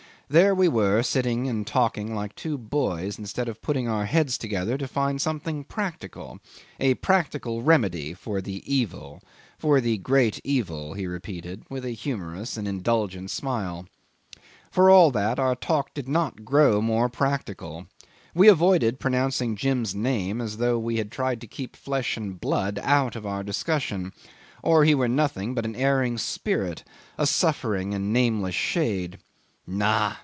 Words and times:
There 0.33 0.55
we 0.55 0.69
were 0.69 1.03
sitting 1.03 1.49
and 1.49 1.67
talking 1.67 2.15
like 2.15 2.35
two 2.37 2.57
boys, 2.57 3.19
instead 3.19 3.49
of 3.49 3.61
putting 3.61 3.89
our 3.89 4.05
heads 4.05 4.37
together 4.37 4.77
to 4.77 4.87
find 4.87 5.21
something 5.21 5.65
practical 5.65 6.39
a 6.79 6.93
practical 6.93 7.61
remedy 7.61 8.13
for 8.13 8.39
the 8.41 8.63
evil 8.65 9.21
for 9.57 9.81
the 9.81 9.97
great 9.97 10.39
evil 10.45 10.93
he 10.93 11.05
repeated, 11.05 11.65
with 11.69 11.83
a 11.83 11.89
humorous 11.89 12.55
and 12.55 12.65
indulgent 12.65 13.29
smile. 13.29 13.87
For 14.71 14.89
all 14.89 15.11
that, 15.11 15.37
our 15.37 15.53
talk 15.53 15.93
did 15.93 16.07
not 16.07 16.45
grow 16.45 16.79
more 16.81 17.09
practical. 17.09 17.87
We 18.33 18.47
avoided 18.47 19.01
pronouncing 19.01 19.57
Jim's 19.57 19.93
name 19.93 20.39
as 20.39 20.55
though 20.59 20.79
we 20.79 20.95
had 20.95 21.11
tried 21.11 21.41
to 21.41 21.47
keep 21.47 21.75
flesh 21.75 22.15
and 22.15 22.39
blood 22.39 22.79
out 22.83 23.17
of 23.17 23.25
our 23.25 23.43
discussion, 23.43 24.13
or 24.63 24.85
he 24.85 24.95
were 24.95 25.09
nothing 25.09 25.53
but 25.53 25.65
an 25.65 25.75
erring 25.75 26.17
spirit, 26.17 26.85
a 27.17 27.27
suffering 27.27 27.93
and 27.93 28.13
nameless 28.13 28.55
shade. 28.55 29.17
"Na!" 29.67 30.13